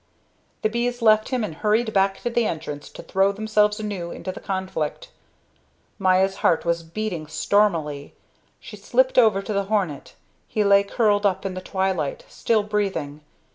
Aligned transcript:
The 0.63 0.69
bees 0.69 1.03
left 1.03 1.29
him 1.29 1.43
and 1.43 1.53
hurried 1.53 1.93
back 1.93 2.19
to 2.23 2.31
the 2.31 2.47
entrance 2.47 2.89
to 2.89 3.03
throw 3.03 3.31
themselves 3.31 3.79
anew 3.79 4.09
into 4.09 4.31
the 4.31 4.39
conflict. 4.39 5.09
Maya's 5.99 6.37
heart 6.37 6.65
was 6.65 6.81
beating 6.81 7.27
stormily. 7.27 8.15
She 8.59 8.77
slipped 8.77 9.19
over 9.19 9.43
to 9.43 9.53
the 9.53 9.65
hornet. 9.65 10.15
He 10.47 10.63
lay 10.63 10.81
curled 10.83 11.23
up 11.27 11.45
in 11.45 11.53
the 11.53 11.61
twilight, 11.61 12.25
still 12.27 12.63
breathing. 12.63 13.21